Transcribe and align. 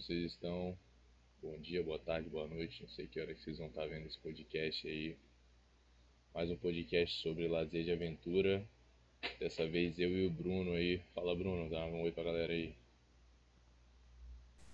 vocês 0.00 0.32
estão? 0.32 0.74
Bom 1.42 1.58
dia, 1.58 1.82
boa 1.82 1.98
tarde, 1.98 2.30
boa 2.30 2.48
noite. 2.48 2.82
Não 2.82 2.88
sei 2.88 3.06
que 3.06 3.20
hora 3.20 3.34
que 3.34 3.42
vocês 3.42 3.58
vão 3.58 3.66
estar 3.66 3.86
vendo 3.86 4.06
esse 4.06 4.18
podcast 4.18 4.88
aí. 4.88 5.14
Mais 6.34 6.50
um 6.50 6.56
podcast 6.56 7.20
sobre 7.20 7.46
lazer 7.46 7.84
de 7.84 7.92
aventura. 7.92 8.64
Dessa 9.38 9.68
vez 9.68 9.98
eu 9.98 10.08
e 10.16 10.26
o 10.26 10.30
Bruno 10.30 10.72
aí. 10.72 11.02
Fala, 11.14 11.36
Bruno, 11.36 11.68
dá 11.68 11.84
um 11.84 12.00
oi 12.00 12.12
pra 12.12 12.24
galera 12.24 12.50
aí. 12.50 12.74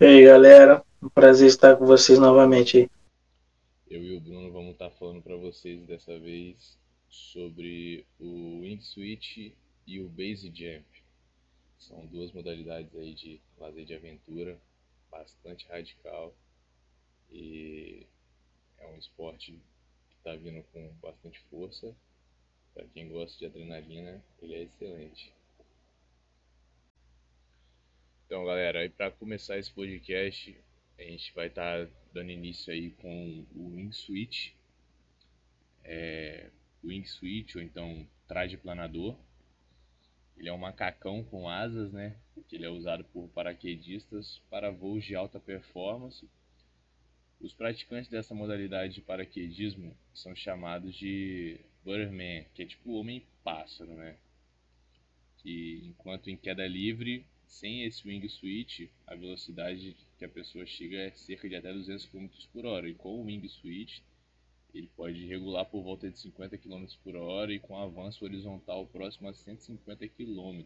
E 0.00 0.04
aí, 0.04 0.24
galera. 0.24 0.84
Um 1.02 1.08
prazer 1.08 1.48
estar 1.48 1.76
com 1.76 1.86
vocês 1.86 2.20
novamente 2.20 2.78
aí. 2.78 2.90
Eu 3.90 4.04
e 4.04 4.16
o 4.16 4.20
Bruno 4.20 4.52
vamos 4.52 4.74
estar 4.74 4.90
falando 4.90 5.22
para 5.22 5.34
vocês 5.34 5.82
dessa 5.86 6.16
vez 6.20 6.78
sobre 7.08 8.06
o 8.20 8.60
Wingsuit 8.60 9.52
e 9.88 10.00
o 10.00 10.08
Base 10.08 10.52
Jump. 10.54 10.86
São 11.80 12.06
duas 12.06 12.30
modalidades 12.30 12.94
aí 12.94 13.12
de 13.12 13.40
lazer 13.58 13.84
de 13.84 13.94
aventura, 13.94 14.56
bastante 15.10 15.66
radical 15.68 16.34
e 17.30 18.06
é 18.78 18.86
um 18.86 18.96
esporte 18.96 19.52
que 20.08 20.16
está 20.16 20.34
vindo 20.36 20.62
com 20.72 20.88
bastante 21.02 21.40
força. 21.50 21.94
Para 22.74 22.86
quem 22.88 23.08
gosta 23.08 23.38
de 23.38 23.46
adrenalina, 23.46 24.22
ele 24.40 24.54
é 24.54 24.62
excelente. 24.62 25.32
Então, 28.26 28.44
galera, 28.44 28.80
aí 28.80 28.88
para 28.88 29.10
começar 29.10 29.56
esse 29.56 29.72
podcast, 29.72 30.60
a 30.98 31.02
gente 31.02 31.32
vai 31.34 31.46
estar 31.46 31.86
tá 31.86 31.92
dando 32.12 32.30
início 32.30 32.72
aí 32.72 32.90
com 32.90 33.46
o 33.54 33.76
Wingsuit, 33.76 34.56
é, 35.84 36.50
Wingsuit 36.82 37.56
ou 37.56 37.62
então 37.62 38.06
traje 38.26 38.56
planador. 38.56 39.16
Ele 40.36 40.48
é 40.48 40.52
um 40.52 40.58
macacão 40.58 41.24
com 41.24 41.48
asas, 41.48 41.92
né? 41.92 42.16
Que 42.48 42.56
ele 42.56 42.66
é 42.66 42.70
usado 42.70 43.04
por 43.04 43.28
paraquedistas 43.30 44.40
para 44.50 44.70
voos 44.70 45.04
de 45.04 45.14
alta 45.14 45.40
performance. 45.40 46.28
Os 47.40 47.52
praticantes 47.52 48.10
dessa 48.10 48.34
modalidade 48.34 48.94
de 48.94 49.00
paraquedismo 49.00 49.96
são 50.14 50.34
chamados 50.34 50.94
de 50.94 51.60
Birdman, 51.84 52.46
que 52.54 52.62
é 52.62 52.66
tipo 52.66 52.92
homem-pássaro, 52.92 53.94
né? 53.94 54.16
Que 55.38 55.82
enquanto 55.84 56.28
em 56.28 56.36
queda 56.36 56.66
livre, 56.66 57.26
sem 57.46 57.84
esse 57.84 58.06
wingsuit, 58.06 58.90
a 59.06 59.14
velocidade 59.14 59.96
que 60.18 60.24
a 60.24 60.28
pessoa 60.28 60.66
chega 60.66 60.96
é 60.96 61.10
cerca 61.12 61.48
de 61.48 61.56
até 61.56 61.72
200 61.72 62.06
km 62.06 62.28
por 62.52 62.66
hora. 62.66 62.88
E 62.88 62.94
com 62.94 63.20
o 63.20 63.24
wingsuit, 63.24 64.02
ele 64.78 64.90
pode 64.96 65.24
regular 65.26 65.64
por 65.64 65.82
volta 65.82 66.10
de 66.10 66.18
50 66.18 66.58
km 66.58 66.84
por 67.02 67.16
hora 67.16 67.52
e 67.52 67.58
com 67.58 67.78
avanço 67.78 68.24
horizontal 68.24 68.86
próximo 68.86 69.28
a 69.28 69.34
150 69.34 70.06
km. 70.08 70.62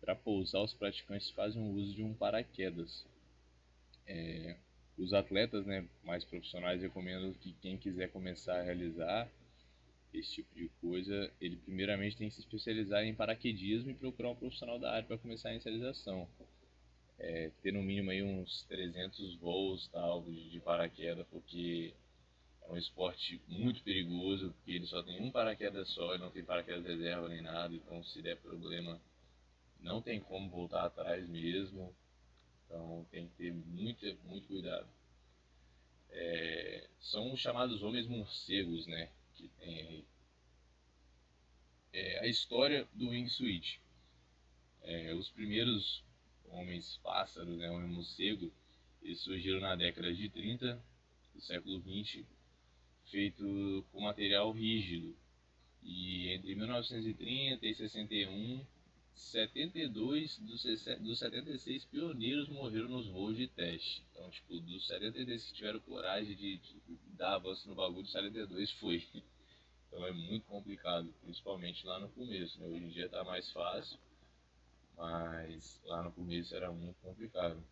Para 0.00 0.16
pousar, 0.16 0.62
os 0.62 0.74
praticantes 0.74 1.30
fazem 1.30 1.62
uso 1.74 1.94
de 1.94 2.02
um 2.02 2.14
paraquedas. 2.14 3.06
É, 4.06 4.56
os 4.96 5.12
atletas 5.12 5.64
né, 5.66 5.86
mais 6.02 6.24
profissionais 6.24 6.82
recomendam 6.82 7.32
que 7.34 7.52
quem 7.60 7.76
quiser 7.76 8.10
começar 8.10 8.58
a 8.58 8.62
realizar 8.62 9.30
esse 10.12 10.36
tipo 10.36 10.54
de 10.54 10.68
coisa, 10.80 11.30
ele 11.40 11.56
primeiramente 11.56 12.16
tem 12.16 12.28
que 12.28 12.34
se 12.34 12.40
especializar 12.40 13.04
em 13.04 13.14
paraquedismo 13.14 13.90
e 13.90 13.94
procurar 13.94 14.30
um 14.30 14.34
profissional 14.34 14.78
da 14.78 14.90
área 14.92 15.06
para 15.06 15.18
começar 15.18 15.50
a 15.50 15.52
inicialização. 15.52 16.26
É, 17.18 17.50
ter 17.62 17.72
no 17.72 17.82
mínimo 17.82 18.10
aí 18.10 18.22
uns 18.22 18.62
300 18.68 19.36
voos 19.36 19.88
tal, 19.88 20.22
de, 20.22 20.50
de 20.50 20.60
paraquedas, 20.60 21.26
porque 21.30 21.92
é 22.68 22.72
um 22.72 22.76
esporte 22.76 23.40
muito 23.48 23.82
perigoso, 23.82 24.52
porque 24.52 24.72
ele 24.72 24.86
só 24.86 25.02
tem 25.02 25.20
um 25.22 25.30
paraquedas 25.30 25.88
só 25.88 26.14
e 26.14 26.18
não 26.18 26.30
tem 26.30 26.44
paraquedas 26.44 26.84
reserva 26.84 27.28
nem 27.28 27.40
nada, 27.40 27.74
então 27.74 28.04
se 28.04 28.20
der 28.20 28.36
problema 28.36 29.00
não 29.80 30.02
tem 30.02 30.20
como 30.20 30.50
voltar 30.50 30.84
atrás 30.84 31.26
mesmo. 31.28 31.94
Então 32.66 33.06
tem 33.10 33.26
que 33.28 33.34
ter 33.36 33.54
muito, 33.54 34.04
muito 34.24 34.46
cuidado. 34.48 34.86
É, 36.10 36.88
são 37.00 37.32
os 37.32 37.40
chamados 37.40 37.82
homens 37.82 38.06
morcegos, 38.06 38.86
né? 38.86 39.10
Que 39.34 39.48
tem 39.48 39.80
aí. 39.80 40.04
É, 41.92 42.20
a 42.20 42.26
história 42.26 42.86
do 42.92 43.08
wingsuit. 43.08 43.80
É, 44.82 45.14
os 45.14 45.30
primeiros 45.30 46.04
homens 46.50 46.98
pássaros, 47.02 47.56
né, 47.56 47.70
homem 47.70 47.88
morcego, 47.88 48.52
eles 49.02 49.20
surgiram 49.20 49.60
na 49.60 49.74
década 49.74 50.14
de 50.14 50.28
30 50.28 50.82
do 51.34 51.40
século 51.40 51.80
20 51.80 52.26
feito 53.10 53.84
com 53.92 54.00
material 54.00 54.50
rígido. 54.52 55.16
E 55.82 56.28
entre 56.30 56.54
1930 56.54 57.66
e 57.66 57.74
61, 57.74 58.66
72 59.14 60.38
dos, 60.38 60.62
dos 61.00 61.18
76 61.18 61.84
pioneiros 61.86 62.48
morreram 62.48 62.88
nos 62.88 63.06
voos 63.08 63.36
de 63.36 63.48
teste. 63.48 64.04
Então, 64.12 64.30
tipo, 64.30 64.60
dos 64.60 64.86
72 64.86 65.46
que 65.46 65.52
tiveram 65.54 65.80
coragem 65.80 66.36
de, 66.36 66.58
de 66.58 66.98
dar 67.16 67.34
avanço 67.34 67.68
no 67.68 67.74
bagulho, 67.74 68.06
72 68.06 68.70
foi. 68.72 69.04
Então 69.88 70.06
é 70.06 70.12
muito 70.12 70.46
complicado, 70.46 71.12
principalmente 71.22 71.86
lá 71.86 71.98
no 71.98 72.08
começo. 72.10 72.60
Né? 72.60 72.66
Hoje 72.66 72.84
em 72.84 72.90
dia 72.90 73.06
está 73.06 73.24
mais 73.24 73.50
fácil, 73.52 73.98
mas 74.96 75.80
lá 75.84 76.02
no 76.02 76.12
começo 76.12 76.54
era 76.54 76.70
muito 76.70 77.00
complicado. 77.00 77.62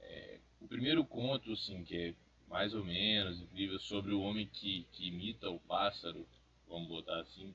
É, 0.00 0.40
o 0.60 0.68
primeiro 0.68 1.04
conto, 1.04 1.52
assim, 1.52 1.82
que 1.84 1.96
é 1.96 2.14
mais 2.48 2.74
ou 2.74 2.84
menos 2.84 3.40
incrível 3.40 3.78
sobre 3.78 4.12
o 4.12 4.20
homem 4.20 4.46
que, 4.46 4.86
que 4.92 5.08
imita 5.08 5.50
o 5.50 5.60
pássaro, 5.60 6.26
vamos 6.68 6.88
botar 6.88 7.20
assim, 7.20 7.54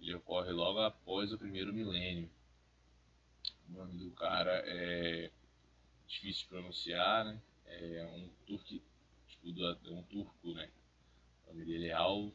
ele 0.00 0.14
ocorre 0.14 0.52
logo 0.52 0.80
após 0.80 1.32
o 1.32 1.38
primeiro 1.38 1.72
milênio. 1.72 2.30
O 3.68 3.72
nome 3.72 3.98
do 3.98 4.10
cara 4.12 4.62
é 4.66 5.30
difícil 6.06 6.42
de 6.42 6.48
pronunciar, 6.48 7.24
né? 7.24 7.40
É 7.66 8.06
um 8.14 8.28
turco, 8.46 8.64
tipo, 8.64 9.60
é 9.60 9.90
um 9.90 10.02
turco, 10.04 10.54
né? 10.54 10.70
O 11.44 11.52
nome 11.52 11.64
dele 11.64 11.88
é 11.88 11.92
Al 11.92 12.32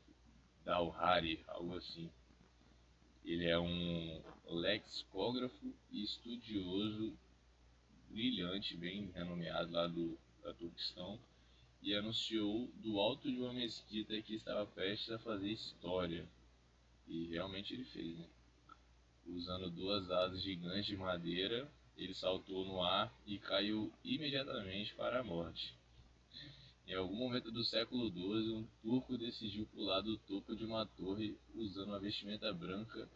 Dalhari, 0.65 1.43
algo 1.47 1.75
assim. 1.77 2.09
Ele 3.23 3.47
é 3.47 3.57
um 3.57 4.21
lexicógrafo 4.45 5.73
e 5.91 6.03
estudioso 6.03 7.17
brilhante, 8.09 8.75
bem 8.75 9.09
renomeado 9.11 9.71
lá 9.71 9.87
do 9.87 10.17
da 10.43 10.53
Turquistão 10.53 11.19
e 11.81 11.95
anunciou 11.95 12.67
do 12.75 12.99
alto 12.99 13.31
de 13.31 13.39
uma 13.39 13.53
mesquita 13.53 14.21
que 14.21 14.35
estava 14.35 14.65
prestes 14.67 15.09
a 15.11 15.19
fazer 15.19 15.51
história. 15.51 16.27
E 17.07 17.27
realmente 17.27 17.73
ele 17.73 17.85
fez, 17.85 18.17
né? 18.17 18.27
Usando 19.25 19.69
duas 19.71 20.09
asas 20.09 20.41
gigantes 20.41 20.85
de 20.85 20.97
madeira, 20.97 21.71
ele 21.97 22.13
saltou 22.13 22.65
no 22.65 22.81
ar 22.81 23.13
e 23.25 23.37
caiu 23.39 23.91
imediatamente 24.03 24.93
para 24.95 25.19
a 25.19 25.23
morte. 25.23 25.75
Em 26.87 26.95
algum 26.95 27.15
momento 27.15 27.51
do 27.51 27.63
século 27.63 28.09
XII, 28.11 28.53
um 28.53 28.67
turco 28.81 29.17
decidiu 29.17 29.65
pular 29.67 30.01
do 30.01 30.17
topo 30.17 30.55
de 30.55 30.65
uma 30.65 30.85
torre 30.85 31.37
usando 31.53 31.89
uma 31.89 31.99
vestimenta 31.99 32.51
branca 32.53 33.09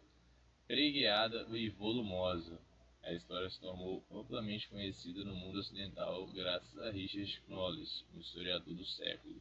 pregueada 0.68 1.46
e 1.58 1.70
volumosa. 1.70 2.60
A 3.06 3.14
história 3.14 3.48
se 3.52 3.62
tornou 3.62 4.04
amplamente 4.10 4.68
conhecida 4.68 5.24
no 5.24 5.36
mundo 5.36 5.60
ocidental 5.60 6.26
graças 6.26 6.76
a 6.80 6.90
Richard 6.90 7.44
Knollys, 7.48 8.04
um 8.16 8.20
historiador 8.20 8.74
do 8.74 8.84
século. 8.84 9.40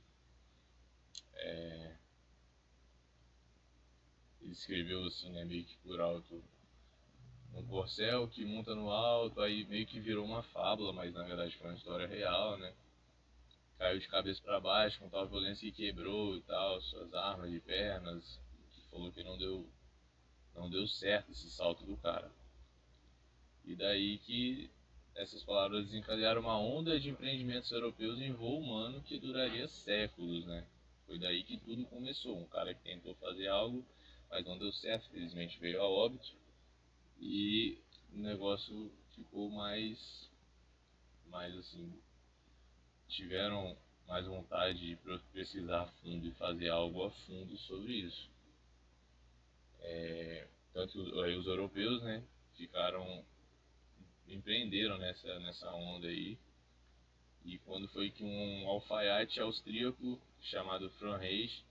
É... 1.33 1.97
Ele 4.43 4.53
escreveu 4.53 5.07
assim, 5.07 5.31
né, 5.31 5.47
meio 5.47 5.65
que 5.65 5.79
por 5.79 5.99
alto, 5.99 6.45
um 7.55 7.67
corcel 7.67 8.29
que 8.29 8.45
monta 8.45 8.75
no 8.75 8.91
alto, 8.91 9.41
aí 9.41 9.65
meio 9.65 9.87
que 9.87 9.99
virou 9.99 10.27
uma 10.27 10.43
fábula, 10.43 10.93
mas 10.93 11.15
na 11.15 11.23
verdade 11.23 11.57
foi 11.57 11.69
uma 11.69 11.77
história 11.77 12.07
real, 12.07 12.59
né? 12.59 12.75
Caiu 13.79 13.99
de 13.99 14.09
cabeça 14.09 14.43
para 14.43 14.61
baixo 14.61 15.01
com 15.01 15.09
tal 15.09 15.27
violência 15.27 15.73
que 15.73 15.87
quebrou 15.87 16.37
e 16.37 16.43
tal, 16.43 16.83
suas 16.83 17.15
armas 17.15 17.51
de 17.51 17.61
pernas, 17.61 18.39
que 18.73 18.83
falou 18.91 19.11
que 19.11 19.25
não 19.25 19.39
deu, 19.39 19.67
não 20.55 20.69
deu 20.69 20.87
certo 20.87 21.33
esse 21.33 21.51
salto 21.51 21.83
do 21.87 21.97
cara. 21.97 22.31
E 23.67 23.75
daí 23.75 24.19
que 24.19 24.71
essas 25.15 25.43
palavras 25.45 25.87
desencadearam 25.87 26.41
uma 26.41 26.59
onda 26.59 26.99
de 26.99 27.11
empreendimentos 27.11 27.71
europeus 27.71 28.21
em 28.21 28.33
voo 28.33 28.61
humano 28.61 29.03
que 29.03 29.19
duraria 29.19 29.69
séculos, 29.69 30.45
né? 30.45 30.67
Foi 31.07 31.19
daí 31.19 31.43
que 31.45 31.57
tudo 31.59 31.85
começou. 31.87 32.37
Um 32.39 32.47
cara 32.47 32.75
que 32.75 32.83
tentou 32.83 33.15
fazer 33.17 33.49
algo, 33.49 33.85
mas 34.31 34.45
não 34.45 34.59
deu 34.59 34.73
certo, 34.73 35.09
felizmente 35.11 35.59
veio 35.61 35.81
a 35.81 35.89
óbito. 35.89 36.33
E 37.21 37.79
o 38.13 38.19
negócio 38.19 38.91
ficou 39.15 39.49
mais, 39.51 40.29
mais 41.27 41.57
assim, 41.57 41.93
tiveram 43.09 43.77
mais 44.09 44.27
vontade 44.27 44.79
de 44.79 44.97
pesquisar 45.33 45.83
a 45.83 45.87
fundo 45.87 46.27
e 46.27 46.33
fazer 46.33 46.69
algo 46.69 47.05
a 47.05 47.11
fundo 47.11 47.57
sobre 47.59 47.93
isso. 47.93 48.29
É, 49.81 50.47
tanto 50.73 51.21
aí 51.21 51.37
os 51.37 51.47
europeus, 51.47 52.03
né, 52.03 52.23
ficaram 52.57 53.25
empreenderam 54.29 54.99
nessa, 54.99 55.39
nessa 55.41 55.71
onda 55.75 56.09
aí. 56.09 56.39
E 57.45 57.59
quando 57.59 57.89
foi 57.89 58.11
que 58.11 58.25
um 58.25 58.69
alfaiate 58.69 59.41
austríaco 59.41 60.21
chamado 60.41 60.89
Franz 60.91 61.21
Reich, 61.21 61.65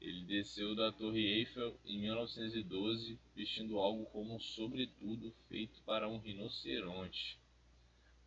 ele 0.00 0.22
desceu 0.24 0.74
da 0.74 0.92
Torre 0.92 1.24
Eiffel 1.24 1.76
em 1.84 1.98
1912 1.98 3.18
vestindo 3.34 3.78
algo 3.78 4.06
como 4.06 4.34
um 4.34 4.38
sobretudo 4.38 5.34
feito 5.48 5.80
para 5.82 6.08
um 6.08 6.18
rinoceronte. 6.18 7.38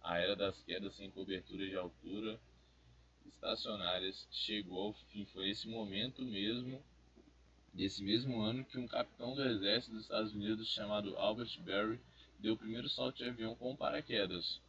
A 0.01 0.17
era 0.17 0.35
das 0.35 0.61
quedas 0.63 0.95
sem 0.95 1.09
cobertura 1.11 1.65
de 1.65 1.75
altura 1.75 2.39
estacionárias 3.25 4.27
chegou 4.31 4.87
ao 4.87 4.93
fim. 4.93 5.25
Foi 5.25 5.49
esse 5.49 5.67
momento 5.67 6.23
mesmo, 6.23 6.83
desse 7.73 8.03
mesmo 8.03 8.41
ano, 8.41 8.65
que 8.65 8.77
um 8.77 8.87
capitão 8.87 9.35
do 9.35 9.43
exército 9.43 9.93
dos 9.93 10.03
Estados 10.03 10.33
Unidos 10.33 10.67
chamado 10.67 11.15
Albert 11.17 11.59
Berry 11.61 11.99
deu 12.41 12.53
o 12.53 12.57
primeiro 12.57 12.89
salto 12.89 13.17
de 13.17 13.29
avião 13.29 13.55
com 13.55 13.75
paraquedas. 13.75 14.59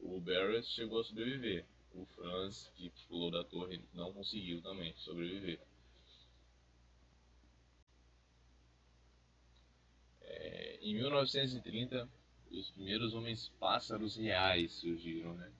O 0.00 0.20
Barrett 0.20 0.66
chegou 0.68 1.00
a 1.00 1.04
sobreviver. 1.04 1.64
O 1.94 2.04
Franz, 2.04 2.70
que 2.76 2.90
pulou 3.08 3.30
da 3.30 3.44
torre, 3.44 3.80
não 3.94 4.12
conseguiu 4.12 4.60
também 4.60 4.94
sobreviver. 4.96 5.60
É, 10.22 10.78
em 10.82 10.94
1930, 10.94 12.08
os 12.50 12.70
primeiros 12.70 13.14
homens 13.14 13.48
pássaros 13.60 14.16
reais 14.16 14.72
surgiram, 14.72 15.34
né? 15.34 15.52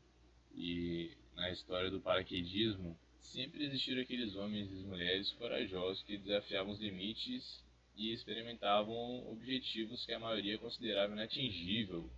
E 0.54 1.16
na 1.34 1.50
história 1.50 1.90
do 1.90 2.00
paraquedismo, 2.00 2.98
sempre 3.20 3.64
existiram 3.64 4.02
aqueles 4.02 4.34
homens 4.34 4.70
e 4.70 4.84
mulheres 4.84 5.32
corajosos 5.32 6.02
que 6.02 6.18
desafiavam 6.18 6.72
os 6.72 6.80
limites 6.80 7.62
e 7.96 8.12
experimentavam 8.12 9.30
objetivos 9.30 10.04
que 10.06 10.12
a 10.12 10.18
maioria 10.18 10.58
considerava 10.58 11.12
inatingível, 11.12 12.10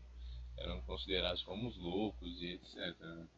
eram 0.57 0.81
considerados 0.83 1.43
como 1.43 1.69
os 1.69 1.77
loucos 1.77 2.41
e 2.43 2.53
etc. 2.53 2.99
Né? 3.01 3.29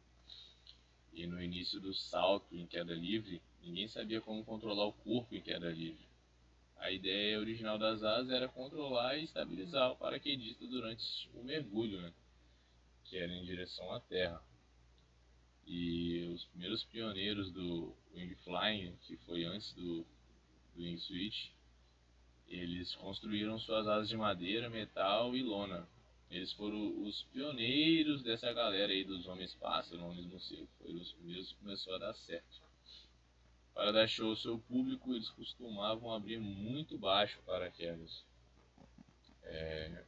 E 1.13 1.27
no 1.27 1.43
início 1.43 1.81
do 1.81 1.95
salto 1.95 2.55
em 2.57 2.67
queda 2.67 2.93
livre, 2.93 3.41
ninguém 3.63 3.89
sabia 3.89 4.21
como 4.21 4.45
controlar 4.45 4.85
o 4.85 4.93
corpo 4.93 5.35
em 5.35 5.41
queda 5.41 5.71
livre. 5.71 6.05
A 6.77 6.91
ideia 6.91 7.39
original 7.39 7.79
das 7.79 8.03
asas 8.03 8.31
era 8.31 8.49
controlar 8.49 9.17
e 9.17 9.25
estabilizar 9.25 9.93
o 9.93 9.97
paraquedista 9.97 10.67
durante 10.67 11.31
o 11.35 11.43
mergulho, 11.43 12.01
né? 12.01 12.13
que 13.05 13.17
era 13.17 13.33
em 13.33 13.45
direção 13.45 13.91
à 13.93 14.01
Terra. 14.01 14.43
E 15.67 16.27
os 16.35 16.45
primeiros 16.47 16.85
pioneiros 16.85 17.51
do 17.53 17.95
Wing 18.13 18.35
Flying, 18.45 18.97
que 19.07 19.17
foi 19.19 19.45
antes 19.45 19.73
do, 19.73 20.05
do 20.75 20.83
Wing 20.83 20.99
Switch, 20.99 21.51
eles 22.49 22.95
construíram 22.97 23.59
suas 23.59 23.87
asas 23.87 24.09
de 24.09 24.17
madeira, 24.17 24.71
metal 24.71 25.35
e 25.35 25.43
lona. 25.43 25.89
Eles 26.31 26.53
foram 26.53 27.03
os 27.03 27.23
pioneiros 27.25 28.23
dessa 28.23 28.53
galera 28.53 28.93
aí 28.93 29.05
dos 29.05 29.27
homens 29.27 29.55
pássaros, 29.55 30.03
homens 30.03 30.43
circo. 30.45 30.69
Foram 30.79 30.97
os 30.97 31.13
primeiros 31.13 31.53
que 31.53 31.59
começou 31.59 31.95
a 31.95 31.99
dar 31.99 32.15
certo. 32.15 32.63
Para 33.73 33.93
dar 33.93 34.09
show 34.09 34.31
ao 34.31 34.37
seu 34.37 34.59
público, 34.59 35.13
eles 35.13 35.29
costumavam 35.31 36.13
abrir 36.13 36.39
muito 36.39 36.97
baixo 36.99 37.41
para 37.45 37.71
quedas. 37.71 38.25
É... 39.43 40.05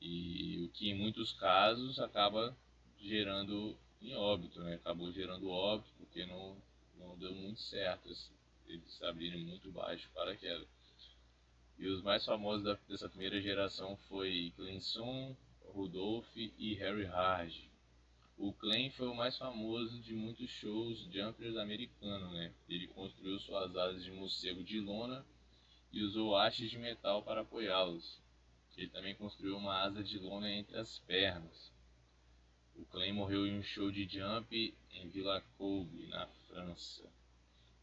E 0.00 0.64
o 0.64 0.68
que 0.70 0.90
em 0.90 0.94
muitos 0.94 1.32
casos 1.32 1.98
acaba 1.98 2.56
gerando 2.98 3.76
em 4.00 4.14
óbito, 4.14 4.60
né? 4.60 4.74
Acabou 4.74 5.12
gerando 5.12 5.50
óbito 5.50 5.90
porque 5.98 6.26
não, 6.26 6.56
não 6.98 7.16
deu 7.16 7.34
muito 7.34 7.60
certo 7.60 8.10
assim, 8.10 8.32
eles 8.72 9.02
abrirem 9.02 9.44
muito 9.44 9.70
baixo 9.70 10.10
para 10.14 10.36
queda. 10.36 10.66
E 11.78 11.86
os 11.88 12.02
mais 12.02 12.24
famosos 12.24 12.64
da, 12.64 12.74
dessa 12.88 13.08
primeira 13.08 13.40
geração 13.40 13.96
foi 14.08 14.52
Clinson, 14.56 15.36
Rudolph 15.66 16.36
e 16.36 16.74
Harry 16.74 17.04
Hard. 17.04 17.52
O 18.38 18.52
Klein 18.52 18.90
foi 18.90 19.08
o 19.08 19.14
mais 19.14 19.36
famoso 19.36 20.00
de 20.00 20.14
muitos 20.14 20.50
shows 20.50 20.98
jumpers 21.12 21.56
americanos, 21.56 22.32
né? 22.32 22.52
Ele 22.68 22.88
construiu 22.88 23.38
suas 23.38 23.76
asas 23.76 24.02
de 24.04 24.10
morcego 24.10 24.64
de 24.64 24.80
lona 24.80 25.24
e 25.92 26.02
usou 26.02 26.36
hastes 26.36 26.70
de 26.70 26.78
metal 26.78 27.22
para 27.22 27.42
apoiá-los. 27.42 28.20
Ele 28.76 28.88
também 28.88 29.14
construiu 29.14 29.56
uma 29.56 29.82
asa 29.82 30.02
de 30.02 30.18
lona 30.18 30.50
entre 30.50 30.76
as 30.76 30.98
pernas. 31.00 31.72
O 32.74 32.84
Klein 32.86 33.12
morreu 33.12 33.46
em 33.46 33.58
um 33.58 33.62
show 33.62 33.90
de 33.90 34.08
jump 34.08 34.74
em 34.92 35.08
Villa 35.10 35.44
na 36.08 36.26
França, 36.48 37.08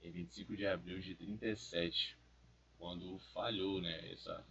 em 0.02 0.12
25 0.12 0.56
de 0.56 0.66
abril 0.66 1.00
de 1.00 1.16
37 1.16 2.18
quando 2.78 3.20
falhou, 3.34 3.82
né? 3.82 4.12
Essa, 4.12 4.46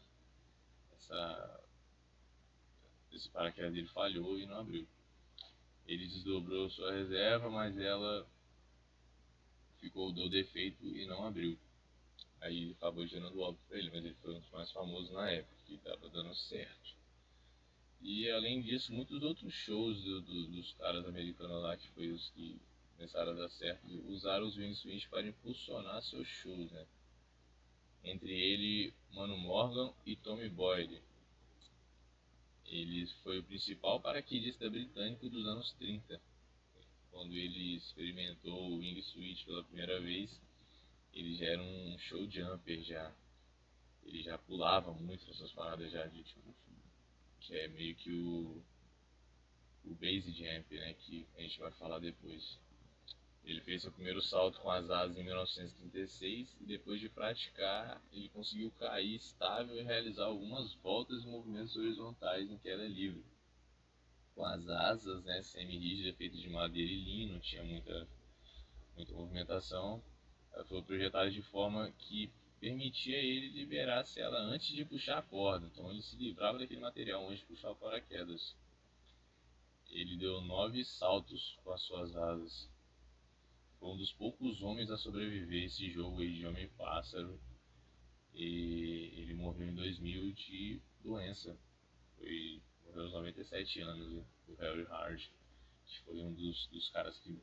essa, 0.93 1.65
esse 3.13 3.29
paraquedas 3.31 3.73
dele 3.73 3.89
falhou 3.89 4.39
e 4.39 4.47
não 4.47 4.59
abriu. 4.59 4.87
Ele 5.87 6.07
desdobrou 6.07 6.69
sua 6.69 6.93
reserva, 6.93 7.49
mas 7.51 7.77
ela 7.79 8.29
ficou 9.81 10.13
do 10.13 10.29
defeito 10.29 10.85
e 10.85 11.07
não 11.07 11.27
abriu. 11.27 11.59
Aí 12.41 12.73
acabou 12.73 13.07
gerando 13.07 13.41
óbito 13.41 13.65
para 13.67 13.79
ele, 13.79 13.91
mas 13.91 14.05
ele 14.05 14.15
foi 14.17 14.35
um 14.35 14.41
dos 14.41 14.51
mais 14.51 14.71
famosos 14.71 15.11
na 15.11 15.31
época, 15.31 15.57
que 15.67 15.75
estava 15.75 16.09
dando 16.11 16.35
certo. 16.35 16.97
E 18.01 18.31
além 18.31 18.61
disso, 18.61 18.93
muitos 18.93 19.23
outros 19.23 19.53
shows 19.53 20.01
do, 20.05 20.21
do, 20.21 20.47
dos 20.49 20.73
caras 20.75 21.05
americanos 21.07 21.63
lá, 21.63 21.77
que 21.77 21.89
foi 21.91 22.09
os 22.13 22.31
que 22.31 22.61
começaram 22.99 23.31
a 23.31 23.35
dar 23.37 23.49
certo, 23.51 23.87
usaram 24.09 24.45
os 24.45 24.57
Wing 24.57 24.75
Swings 24.75 25.07
para 25.07 25.25
impulsionar 25.25 26.03
seus 26.03 26.27
shows, 26.27 26.69
né? 26.73 26.85
entre 28.03 28.33
ele, 28.33 28.93
Mano 29.13 29.39
Morgan 29.39 29.95
e 30.05 30.17
Tommy 30.17 30.49
Boyd. 30.49 31.01
Ele 32.67 33.07
foi 33.23 33.39
o 33.39 33.45
principal 33.45 34.01
paraquedista 34.01 34.69
britânico 34.69 35.31
dos 35.31 35.47
anos 35.47 35.73
30. 35.75 36.21
Quando 37.13 37.35
ele 37.35 37.77
experimentou 37.77 38.73
o 38.73 38.79
wing 38.79 39.01
switch 39.03 39.45
pela 39.47 39.65
primeira 39.65 40.01
vez, 40.01 40.31
ele 41.15 41.37
já 41.37 41.47
era 41.47 41.63
um 41.63 41.99
show 41.99 42.29
jumper 42.29 42.83
já. 42.83 43.15
Ele 44.03 44.23
já 44.23 44.37
pulava 44.39 44.93
muito 44.93 45.31
essas 45.31 45.53
paradas 45.53 45.91
já 45.93 46.05
de 46.07 46.23
tipo 46.25 46.55
que 47.41 47.55
é 47.55 47.69
meio 47.69 47.95
que 47.95 48.13
o 48.13 48.63
o 49.85 49.95
base 49.95 50.31
jump, 50.33 50.75
né, 50.75 50.93
que 50.95 51.27
a 51.37 51.41
gente 51.41 51.59
vai 51.61 51.71
falar 51.73 51.99
depois. 52.01 52.59
Ele 53.49 53.63
fez 53.63 53.81
seu 53.81 53.91
primeiro 53.91 54.21
salto 54.21 54.61
com 54.61 54.71
as 54.71 54.91
asas 54.91 55.17
em 55.17 55.25
1936 55.25 56.55
e 56.61 56.67
depois 56.67 57.01
de 57.01 57.09
praticar, 57.09 57.99
ele 58.13 58.29
conseguiu 58.29 58.71
cair 58.73 59.15
estável 59.15 59.75
e 59.75 59.83
realizar 59.83 60.27
algumas 60.27 60.75
voltas 60.75 61.25
e 61.25 61.27
movimentos 61.27 61.75
horizontais 61.75 62.51
em 62.51 62.59
queda 62.59 62.87
livre. 62.87 63.25
Com 64.35 64.45
as 64.45 64.69
asas 64.69 65.25
né, 65.25 65.43
semi-rígidas 65.43 66.15
feitas 66.17 66.39
de 66.39 66.51
madeira 66.51 66.93
e 66.93 67.01
linho, 67.03 67.33
não 67.33 67.41
tinha 67.41 67.65
muita, 67.65 68.07
muita 68.95 69.15
movimentação. 69.15 70.03
Ela 70.53 70.67
foi 70.67 70.83
projetada 70.83 71.31
de 71.31 71.41
forma 71.41 71.91
que 71.93 72.31
permitia 72.61 73.17
ele 73.17 73.49
liberar-se 73.49 74.21
ela 74.21 74.41
antes 74.41 74.69
de 74.77 74.85
puxar 74.85 75.21
a 75.21 75.23
corda. 75.23 75.67
Então 75.73 75.91
ele 75.91 76.03
se 76.03 76.17
livrava 76.17 76.59
daquele 76.59 76.81
material 76.81 77.27
antes 77.27 77.41
de 77.41 77.47
puxar 77.47 77.71
o 77.71 77.77
paraquedas. 77.77 78.55
Ele 79.89 80.19
deu 80.19 80.43
nove 80.43 80.85
saltos 80.85 81.59
com 81.65 81.73
as 81.73 81.81
suas 81.81 82.15
asas 82.15 82.78
foi 83.79 83.91
um 83.91 83.97
dos 83.97 84.13
poucos 84.13 84.61
homens 84.63 84.91
a 84.91 84.97
sobreviver 84.97 85.65
esse 85.65 85.91
jogo 85.91 86.21
aí 86.21 86.33
de 86.33 86.47
Homem-Pássaro. 86.47 87.41
E 88.35 89.13
ele 89.17 89.35
morreu 89.35 89.69
em 89.69 89.75
2000 89.75 90.33
de 90.33 90.83
doença. 91.03 91.57
Foi, 92.17 92.61
morreu 92.85 93.05
aos 93.05 93.13
97 93.13 93.81
anos, 93.81 94.25
o 94.49 94.55
Harry 94.57 94.85
Hard. 94.85 95.23
Foi 96.05 96.21
um 96.21 96.35
dos, 96.35 96.67
dos 96.69 96.91
caras 96.91 97.19
que 97.21 97.41